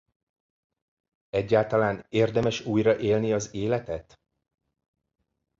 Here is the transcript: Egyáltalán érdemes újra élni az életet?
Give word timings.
Egyáltalán 1.29 2.05
érdemes 2.09 2.65
újra 2.65 2.97
élni 2.99 3.33
az 3.33 3.53
életet? 3.53 4.19